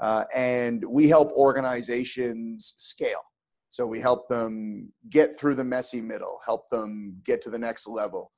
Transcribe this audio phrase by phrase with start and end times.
[0.00, 3.22] Uh, and we help organizations scale.
[3.68, 7.86] So we help them get through the messy middle, help them get to the next
[7.86, 8.32] level.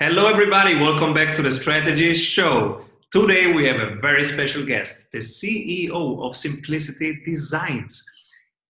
[0.00, 0.74] Hello, everybody.
[0.76, 2.84] Welcome back to the Strategy Show.
[3.12, 8.02] Today, we have a very special guest, the CEO of Simplicity Designs.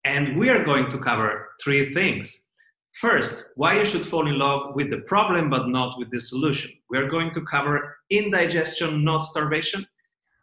[0.05, 2.48] And we are going to cover three things.
[2.99, 6.71] First, why you should fall in love with the problem but not with the solution.
[6.89, 9.87] We are going to cover indigestion, not starvation,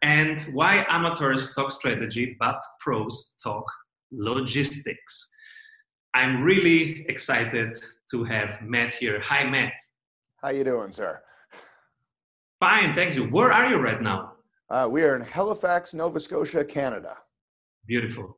[0.01, 3.63] and why amateurs talk strategy but pros talk
[4.11, 5.29] logistics.
[6.15, 7.77] I'm really excited
[8.09, 9.19] to have Matt here.
[9.19, 9.73] Hi, Matt.
[10.41, 11.21] How you doing, sir?
[12.59, 13.25] Fine, thank you.
[13.25, 14.33] Where are you right now?
[14.71, 17.19] Uh, we are in Halifax, Nova Scotia, Canada.
[17.85, 18.35] Beautiful.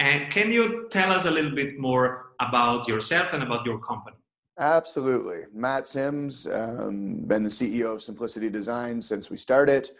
[0.00, 4.16] And can you tell us a little bit more about yourself and about your company?
[4.58, 5.42] Absolutely.
[5.52, 9.90] Matt Sims, um, been the CEO of Simplicity Design since we started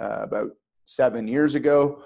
[0.00, 0.50] uh, about
[0.86, 2.02] seven years ago.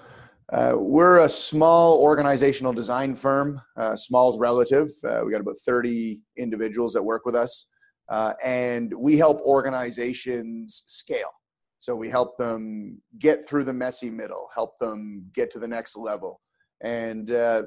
[0.52, 3.60] Uh, we're a small organizational design firm.
[3.76, 4.90] Uh, small's relative.
[5.02, 7.66] Uh, we got about 30 individuals that work with us.
[8.10, 11.32] Uh, and we help organizations scale.
[11.78, 15.96] So we help them get through the messy middle, help them get to the next
[15.96, 16.40] level.
[16.84, 17.62] And uh,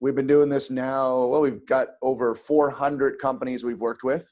[0.00, 4.26] we've been doing this now, well, we've got over 400 companies we've worked with.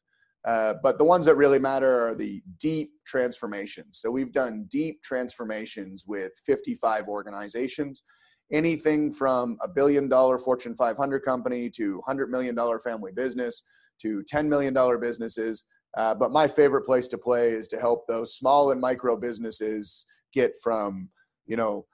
[0.46, 4.00] Uh, but the ones that really matter are the deep transformations.
[4.00, 8.02] So we've done deep transformations with 55 organizations,
[8.50, 13.62] anything from a billion dollar Fortune 500 company to $100 million family business
[14.00, 15.64] to $10 million businesses.
[15.98, 20.06] Uh, but my favorite place to play is to help those small and micro businesses
[20.33, 21.11] get from,
[21.46, 21.84] you know,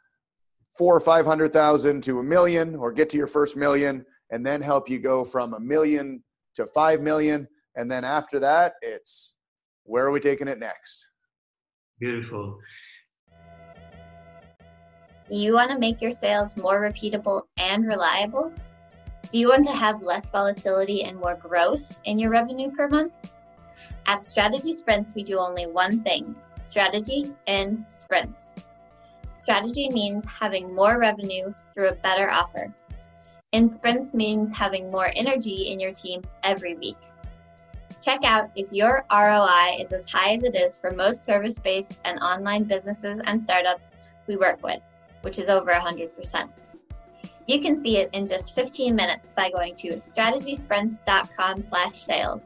[0.78, 4.88] four or 500,000 to a million or get to your first million and then help
[4.88, 6.22] you go from a million
[6.55, 7.46] to 5 million.
[7.77, 9.34] And then after that, it's
[9.84, 11.06] where are we taking it next?
[12.00, 12.58] Beautiful.
[15.30, 18.52] You want to make your sales more repeatable and reliable?
[19.30, 23.12] Do you want to have less volatility and more growth in your revenue per month?
[24.06, 28.55] At Strategy Sprints, we do only one thing strategy and sprints.
[29.46, 32.74] Strategy means having more revenue through a better offer.
[33.52, 36.96] In sprints means having more energy in your team every week.
[38.02, 42.01] Check out if your ROI is as high as it is for most service based
[42.05, 43.95] and online businesses and startups
[44.27, 44.83] we work with,
[45.20, 46.51] which is over 100%.
[47.46, 52.40] You can see it in just 15 minutes by going to strategysprints.com slash sales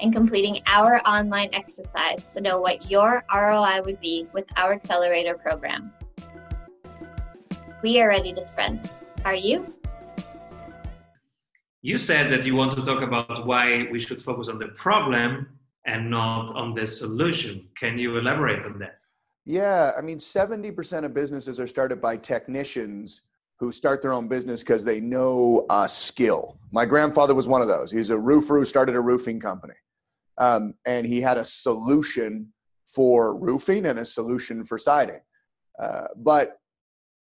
[0.00, 5.34] and completing our online exercise to know what your ROI would be with our accelerator
[5.34, 5.92] program.
[7.82, 8.90] We are ready to sprint.
[9.24, 9.74] Are you?
[11.80, 15.48] You said that you want to talk about why we should focus on the problem
[15.86, 17.66] and not on the solution.
[17.78, 18.98] Can you elaborate on that?
[19.46, 23.22] Yeah, I mean, 70% of businesses are started by technicians
[23.58, 26.58] who start their own business because they know a skill.
[26.72, 27.90] My grandfather was one of those.
[27.90, 29.74] He's a roofer who started a roofing company.
[30.36, 32.52] Um, and he had a solution
[32.86, 35.20] for roofing and a solution for siding.
[35.78, 36.59] Uh, but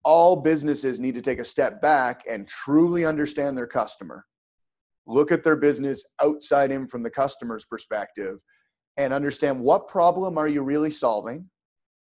[0.03, 4.25] all businesses need to take a step back and truly understand their customer,
[5.05, 8.37] look at their business outside in from the customer's perspective,
[8.97, 11.49] and understand what problem are you really solving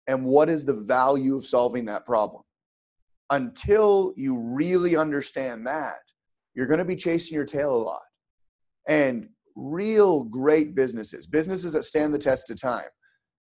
[0.08, 2.44] and what is the value of solving that problem
[3.30, 6.02] until you really understand that,
[6.54, 8.02] you're going to be chasing your tail a lot.
[8.88, 12.88] And real great businesses, businesses that stand the test of time,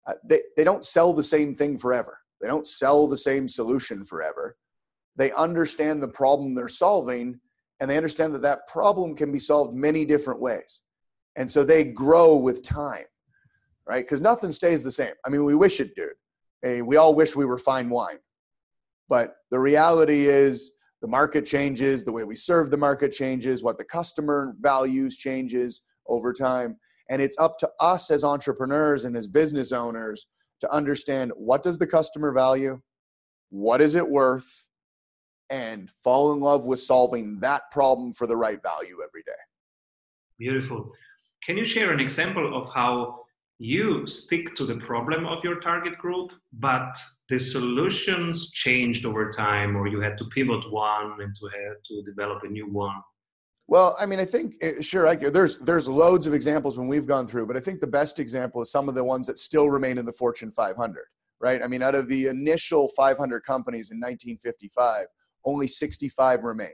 [0.08, 2.18] uh, they, they don't sell the same thing forever.
[2.42, 4.58] They don't sell the same solution forever.
[5.16, 7.40] They understand the problem they're solving
[7.80, 10.82] and they understand that that problem can be solved many different ways.
[11.36, 13.06] And so they grow with time,
[13.88, 14.06] right?
[14.06, 15.14] Because nothing stays the same.
[15.26, 16.12] I mean, we wish it did.
[16.62, 18.20] Hey, we all wish we were fine wine.
[19.10, 23.80] But the reality is the market changes, the way we serve the market changes, what
[23.80, 26.78] the customer values changes over time.
[27.10, 30.28] And it's up to us as entrepreneurs and as business owners
[30.62, 32.82] to understand what does the customer value?
[33.50, 34.68] What is it worth?
[35.50, 39.42] And fall in love with solving that problem for the right value every day.
[40.40, 40.92] Beautiful.
[41.44, 43.20] Can you share an example of how
[43.60, 46.96] you stick to the problem of your target group, but
[47.30, 52.02] the solutions changed over time, or you had to pivot one and to have to
[52.04, 52.96] develop a new one?
[53.72, 55.08] Well, I mean, I think eh, sure.
[55.08, 58.20] I, there's there's loads of examples when we've gone through, but I think the best
[58.20, 61.06] example is some of the ones that still remain in the Fortune 500.
[61.40, 61.64] Right?
[61.64, 65.06] I mean, out of the initial 500 companies in 1955,
[65.46, 66.74] only 65 remain.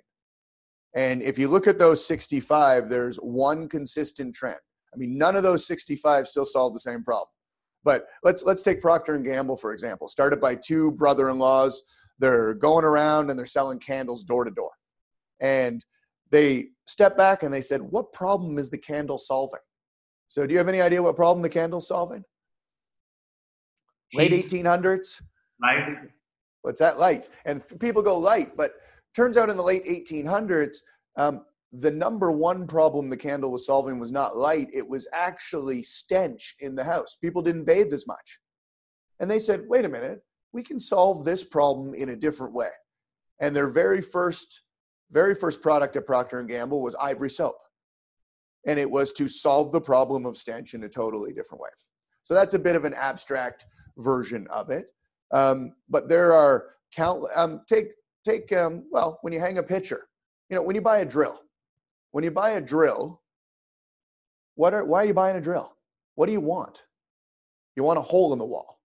[0.95, 4.57] And if you look at those 65, there's one consistent trend
[4.91, 7.29] I mean, none of those 65 still solve the same problem.
[7.83, 10.09] But let's let's take Procter and Gamble for example.
[10.09, 11.83] Started by two brother-in-laws.
[12.17, 14.71] They're going around and they're selling candles door to door.
[15.39, 15.85] And
[16.29, 19.59] they stepped back and they said, "What problem is the candle solving?"
[20.27, 22.23] So, do you have any idea what problem the candle's solving?
[24.13, 25.21] Late 1800s.
[25.61, 26.09] Light.
[26.61, 27.29] What's that light?
[27.45, 28.73] And people go light, but
[29.15, 30.77] turns out in the late 1800s,
[31.17, 31.41] um,
[31.73, 36.55] the number one problem the candle was solving was not light, it was actually stench
[36.59, 37.17] in the house.
[37.21, 38.39] People didn't bathe as much.
[39.19, 40.21] And they said, wait a minute,
[40.53, 42.69] we can solve this problem in a different way.
[43.41, 44.61] And their very first,
[45.11, 47.55] very first product at Procter Gamble was ivory soap.
[48.65, 51.69] And it was to solve the problem of stench in a totally different way.
[52.23, 53.65] So that's a bit of an abstract
[53.97, 54.87] version of it.
[55.31, 57.23] Um, but there are count.
[57.35, 57.87] Um, take
[58.25, 60.07] take um, well when you hang a picture,
[60.49, 61.41] you know when you buy a drill,
[62.11, 63.21] when you buy a drill,
[64.55, 65.75] what are, why are you buying a drill?
[66.15, 66.83] What do you want?
[67.75, 68.79] You want a hole in the wall,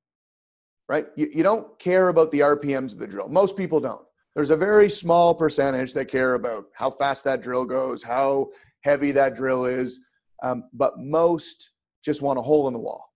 [0.89, 1.07] right?
[1.17, 3.29] You, you don't care about the RPMs of the drill.
[3.29, 4.07] Most people don't.
[4.34, 8.49] There's a very small percentage that care about how fast that drill goes, how
[8.81, 10.00] heavy that drill is,
[10.43, 11.73] um, but most
[12.05, 13.12] just want a hole in the wall.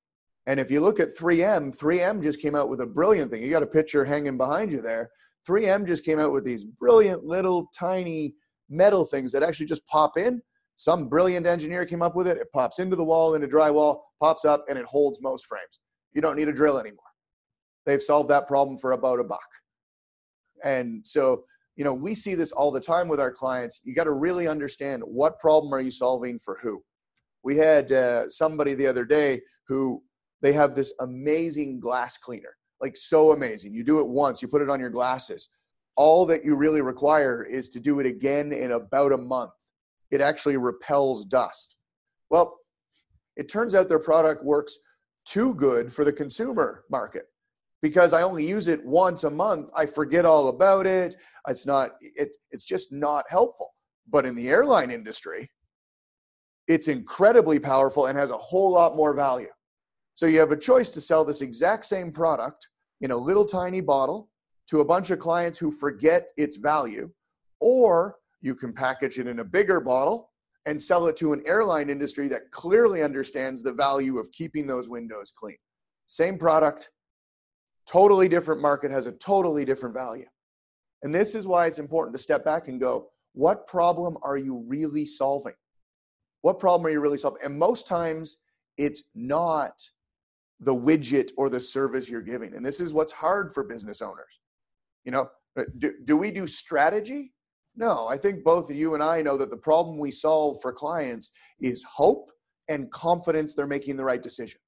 [0.47, 3.43] And if you look at 3M, 3M just came out with a brilliant thing.
[3.43, 5.11] You got a picture hanging behind you there.
[5.49, 8.35] 3M just came out with these brilliant little tiny
[8.69, 10.41] metal things that actually just pop in.
[10.77, 12.37] Some brilliant engineer came up with it.
[12.37, 15.81] It pops into the wall, into drywall, pops up, and it holds most frames.
[16.13, 17.01] You don't need a drill anymore.
[17.87, 19.49] They've solved that problem for about a buck.
[20.65, 21.45] And so,
[21.77, 23.81] you know, we see this all the time with our clients.
[23.85, 26.83] You got to really understand what problem are you solving for who.
[27.43, 30.03] We had uh, somebody the other day who
[30.43, 33.75] they have this amazing glass cleaner, like so amazing.
[33.75, 35.49] You do it once, you put it on your glasses
[35.97, 39.53] all that you really require is to do it again in about a month.
[40.11, 41.77] It actually repels dust.
[42.31, 42.59] Well,
[43.37, 44.79] it turns out their product works
[45.27, 47.25] too good for the consumer market
[47.83, 49.71] because I only use it once a month.
[49.77, 51.17] I forget all about it.
[51.49, 53.75] It's not it's it's just not helpful.
[54.09, 55.51] But in the airline industry,
[56.69, 59.51] it's incredibly powerful and has a whole lot more value.
[60.15, 62.69] So you have a choice to sell this exact same product
[63.01, 64.31] in a little tiny bottle
[64.69, 67.11] to a bunch of clients who forget its value,
[67.61, 70.31] or you can package it in a bigger bottle
[70.65, 74.89] and sell it to an airline industry that clearly understands the value of keeping those
[74.89, 75.57] windows clean.
[76.09, 76.91] Same product,
[77.87, 80.27] totally different market, has a totally different value.
[81.03, 84.65] And this is why it's important to step back and go, what problem are you
[84.67, 85.55] really solving?
[86.43, 87.43] What problem are you really solving?
[87.45, 88.39] And most times
[88.77, 89.75] it's not
[90.61, 92.55] the widget or the service you're giving.
[92.55, 94.41] And this is what's hard for business owners.
[95.05, 97.33] You know, uh, do, do we do strategy?
[97.77, 100.73] No, I think both of you and I know that the problem we solve for
[100.73, 101.31] clients
[101.61, 102.31] is hope
[102.69, 104.61] and confidence they're making the right decision.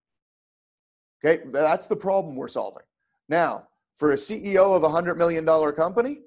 [1.24, 2.84] Okay, that's the problem we're solving.
[3.28, 5.44] Now, for a CEO of a $100 million
[5.74, 6.20] company,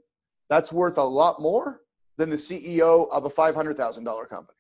[0.49, 1.81] that's worth a lot more
[2.17, 4.57] than the CEO of a $500,000 company.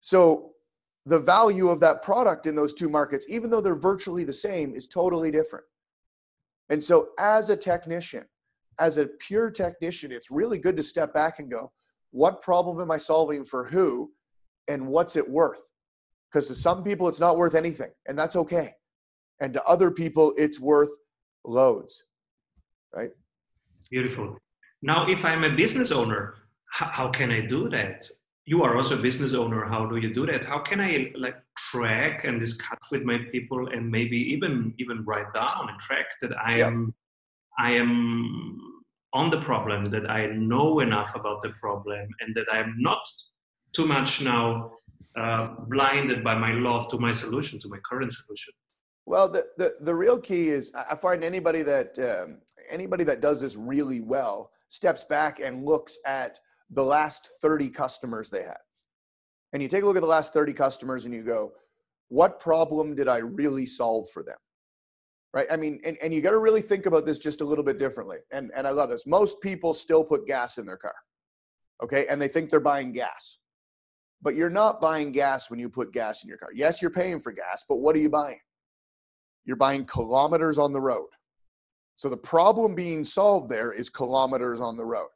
[0.00, 0.52] So
[1.04, 4.74] the value of that product in those two markets, even though they're virtually the same,
[4.74, 5.64] is totally different.
[6.68, 8.24] And so, as a technician,
[8.78, 11.72] as a pure technician, it's really good to step back and go,
[12.10, 14.10] what problem am I solving for who
[14.68, 15.62] and what's it worth?
[16.30, 18.74] Because to some people, it's not worth anything, and that's okay.
[19.40, 20.90] And to other people, it's worth
[21.44, 22.04] loads,
[22.94, 23.10] right?
[23.90, 24.38] Beautiful.
[24.82, 26.34] Now, if I'm a business owner,
[26.70, 28.06] how can I do that?
[28.46, 31.36] you are also a business owner how do you do that how can i like
[31.70, 36.32] track and discuss with my people and maybe even even write down and track that
[36.38, 36.94] i am
[37.58, 38.60] i am
[39.12, 43.02] on the problem that i know enough about the problem and that i'm not
[43.72, 44.70] too much now
[45.18, 48.52] uh, blinded by my love to my solution to my current solution
[49.06, 52.38] well the, the, the real key is i find anybody that um,
[52.70, 56.38] anybody that does this really well steps back and looks at
[56.70, 58.58] the last 30 customers they had.
[59.52, 61.52] And you take a look at the last 30 customers and you go,
[62.08, 64.36] what problem did I really solve for them?
[65.32, 65.46] Right?
[65.50, 67.78] I mean, and, and you got to really think about this just a little bit
[67.78, 68.18] differently.
[68.32, 69.06] And, and I love this.
[69.06, 70.94] Most people still put gas in their car.
[71.82, 72.06] Okay.
[72.08, 73.38] And they think they're buying gas.
[74.22, 76.48] But you're not buying gas when you put gas in your car.
[76.54, 78.38] Yes, you're paying for gas, but what are you buying?
[79.46, 81.08] You're buying kilometers on the road.
[81.94, 85.08] So the problem being solved there is kilometers on the road.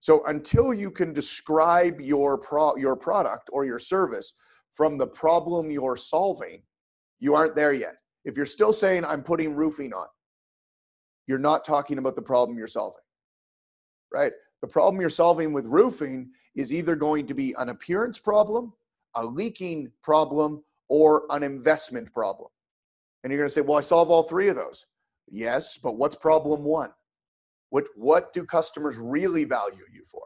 [0.00, 4.34] So until you can describe your pro- your product or your service
[4.72, 6.62] from the problem you're solving,
[7.20, 7.94] you aren't there yet.
[8.24, 10.06] If you're still saying I'm putting roofing on,
[11.26, 13.00] you're not talking about the problem you're solving.
[14.12, 14.32] Right?
[14.60, 18.72] The problem you're solving with roofing is either going to be an appearance problem,
[19.14, 22.48] a leaking problem, or an investment problem.
[23.22, 24.86] And you're going to say, well, I solve all three of those.
[25.30, 26.90] Yes, but what's problem one?
[27.70, 30.22] What, what do customers really value you for?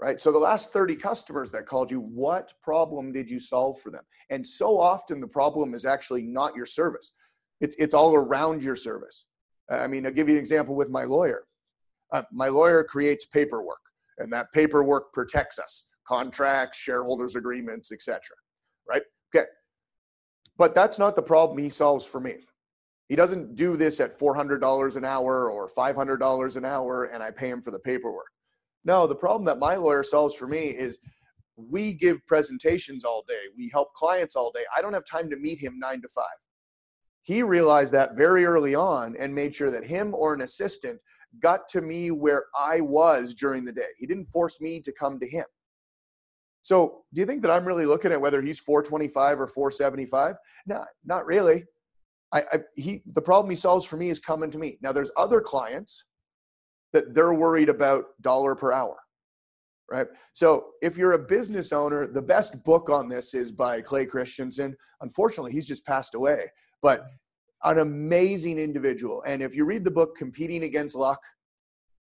[0.00, 0.20] Right?
[0.20, 4.02] So the last 30 customers that called you, what problem did you solve for them?
[4.30, 7.12] And so often the problem is actually not your service.
[7.60, 9.26] It's, it's all around your service.
[9.70, 11.44] I mean, I'll give you an example with my lawyer.
[12.12, 13.80] Uh, my lawyer creates paperwork,
[14.18, 18.20] and that paperwork protects us contracts, shareholders' agreements, etc.
[20.56, 22.36] But that's not the problem he solves for me.
[23.08, 27.50] He doesn't do this at $400 an hour or $500 an hour and I pay
[27.50, 28.30] him for the paperwork.
[28.84, 30.98] No, the problem that my lawyer solves for me is
[31.56, 34.64] we give presentations all day, we help clients all day.
[34.76, 36.24] I don't have time to meet him nine to five.
[37.22, 41.00] He realized that very early on and made sure that him or an assistant
[41.40, 43.88] got to me where I was during the day.
[43.98, 45.44] He didn't force me to come to him.
[46.64, 50.36] So, do you think that I'm really looking at whether he's 425 or 475?
[50.66, 51.62] No, not really.
[52.32, 54.78] I, I, he the problem he solves for me is coming to me.
[54.80, 56.06] Now, there's other clients
[56.94, 58.96] that they're worried about dollar per hour,
[59.90, 60.06] right?
[60.32, 64.74] So, if you're a business owner, the best book on this is by Clay Christensen.
[65.02, 66.46] Unfortunately, he's just passed away,
[66.80, 67.04] but
[67.64, 69.22] an amazing individual.
[69.26, 71.20] And if you read the book Competing Against Luck,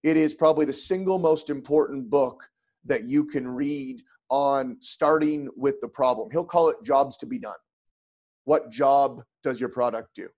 [0.04, 2.50] it is probably the single most important book
[2.86, 6.29] that you can read on starting with the problem.
[6.31, 7.55] He'll call it jobs to be done.
[8.46, 10.29] What job does your product do?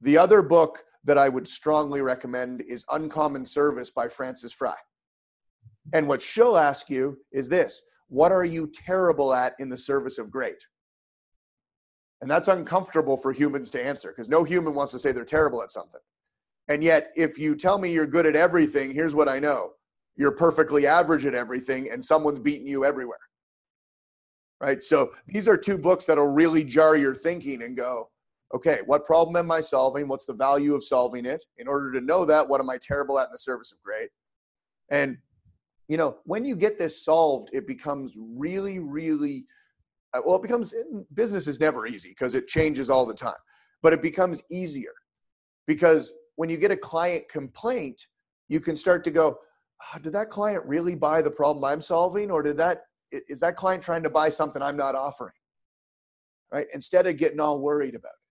[0.00, 4.74] The other book that I would strongly recommend is Uncommon Service by Frances Frei.
[5.92, 10.18] And what she'll ask you is this What are you terrible at in the service
[10.18, 10.66] of great?
[12.20, 15.62] And that's uncomfortable for humans to answer because no human wants to say they're terrible
[15.62, 16.00] at something.
[16.68, 19.72] And yet, if you tell me you're good at everything, here's what I know
[20.16, 23.18] you're perfectly average at everything and someone's beating you everywhere.
[24.60, 24.82] Right?
[24.82, 28.10] So these are two books that'll really jar your thinking and go
[28.54, 30.06] okay what problem am i solving?
[30.08, 31.44] What's the value of solving it?
[31.58, 34.08] In order to know that what am i terrible at in the service of great?
[34.88, 35.18] And
[35.88, 39.44] you know when you get this solved it becomes really really
[40.14, 40.74] uh, well it becomes
[41.14, 43.34] business is never easy because it changes all the time
[43.82, 44.94] but it becomes easier
[45.66, 48.06] because when you get a client complaint
[48.48, 49.38] you can start to go
[50.02, 53.82] did that client really buy the problem I'm solving, or did that is that client
[53.82, 55.32] trying to buy something I'm not offering?
[56.52, 56.66] Right?
[56.72, 58.26] Instead of getting all worried about it.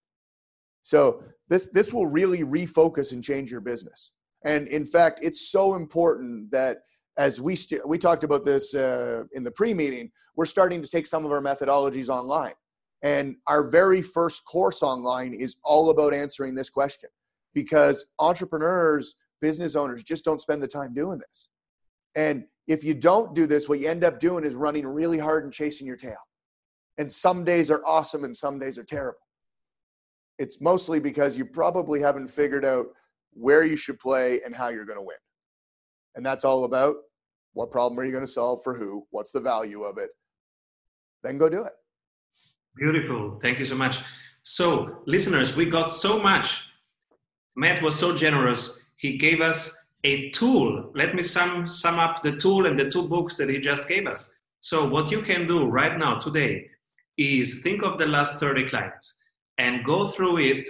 [0.83, 4.11] So this this will really refocus and change your business.
[4.43, 6.79] And in fact, it's so important that
[7.17, 11.07] as we st- we talked about this uh, in the pre-meeting, we're starting to take
[11.07, 12.53] some of our methodologies online.
[13.01, 17.09] And our very first course online is all about answering this question
[17.53, 21.49] because entrepreneurs business owners just don't spend the time doing this.
[22.15, 25.43] And if you don't do this, what you end up doing is running really hard
[25.43, 26.17] and chasing your tail.
[26.97, 29.19] And some days are awesome and some days are terrible.
[30.39, 32.87] It's mostly because you probably haven't figured out
[33.33, 35.23] where you should play and how you're going to win.
[36.15, 36.95] And that's all about
[37.53, 39.05] what problem are you going to solve for who?
[39.11, 40.09] What's the value of it?
[41.21, 41.73] Then go do it.
[42.75, 43.37] Beautiful.
[43.43, 43.99] Thank you so much.
[44.41, 46.67] So, listeners, we got so much.
[47.55, 49.59] Matt was so generous he gave us
[50.03, 50.91] a tool.
[50.95, 54.07] Let me sum, sum up the tool and the two books that he just gave
[54.07, 54.31] us.
[54.59, 56.67] So, what you can do right now, today,
[57.17, 59.05] is think of the last 30 clients
[59.57, 60.67] and go through it.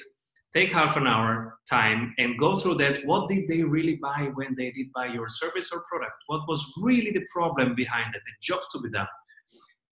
[0.53, 3.05] Take half an hour time and go through that.
[3.05, 6.17] What did they really buy when they did buy your service or product?
[6.27, 9.07] What was really the problem behind it, the job to be done?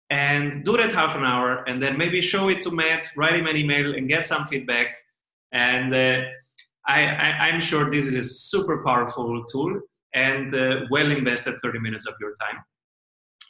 [0.10, 3.46] And do that half an hour and then maybe show it to Matt, write him
[3.46, 4.96] an email and get some feedback.
[5.52, 6.22] And uh,
[6.88, 9.82] I, am sure this is a super powerful tool
[10.14, 12.64] and uh, well invested 30 minutes of your time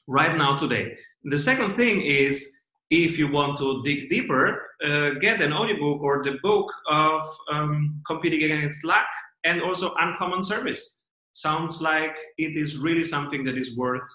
[0.08, 0.98] right now today.
[1.24, 2.58] The second thing is
[2.90, 8.02] if you want to dig deeper, uh, get an audiobook or the book of um,
[8.08, 9.08] Competing Against Luck
[9.44, 10.98] and also Uncommon Service.
[11.34, 14.08] Sounds like it is really something that is worth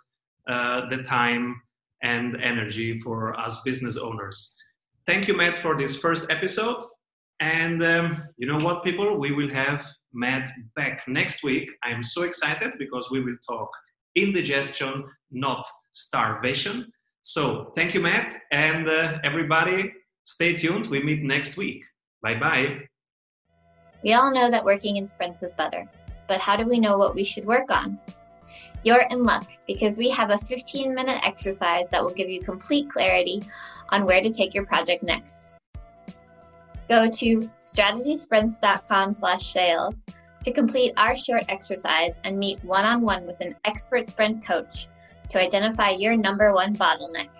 [0.49, 1.61] uh, the time
[2.03, 4.55] and energy for us business owners.
[5.07, 6.83] Thank you, Matt, for this first episode.
[7.43, 9.19] And um, you know what, people?
[9.19, 11.69] We will have Matt back next week.
[11.83, 13.69] I am so excited because we will talk
[14.15, 16.93] indigestion, not starvation.
[17.23, 18.33] So thank you, Matt.
[18.53, 20.87] And uh, everybody, stay tuned.
[20.87, 21.83] We meet next week.
[22.23, 22.83] Bye bye.
[24.05, 25.89] We all know that working in sprints is better,
[26.29, 27.99] but how do we know what we should work on?
[28.85, 32.89] You're in luck because we have a 15 minute exercise that will give you complete
[32.89, 33.43] clarity
[33.89, 35.52] on where to take your project next.
[36.93, 39.95] Go to strategysprints.com slash sales
[40.45, 44.89] to complete our short exercise and meet one-on-one with an expert sprint coach
[45.31, 47.31] to identify your number one bottleneck.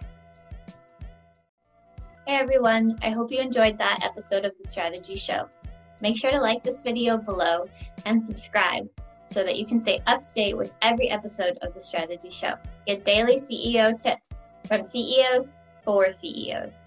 [2.27, 5.51] Hey everyone, I hope you enjoyed that episode of the Strategy Show.
[6.01, 7.69] Make sure to like this video below
[8.07, 8.89] and subscribe
[9.27, 12.55] so that you can stay up to date with every episode of the Strategy Show.
[12.87, 14.33] Get daily CEO tips
[14.65, 15.53] from CEOs
[15.85, 16.82] for CEOs.